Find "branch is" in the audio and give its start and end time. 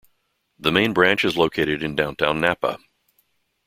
0.95-1.37